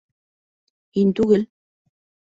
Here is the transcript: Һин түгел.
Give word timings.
Һин 0.99 1.15
түгел. 1.21 1.49